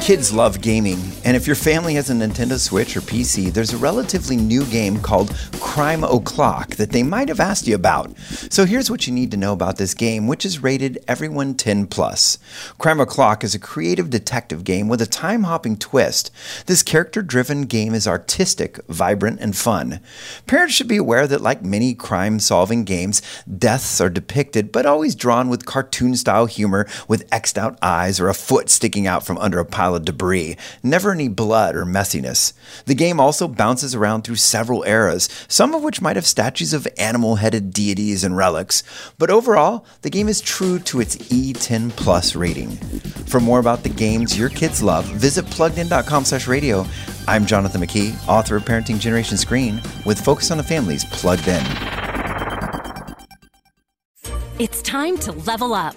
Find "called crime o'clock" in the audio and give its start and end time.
4.98-6.70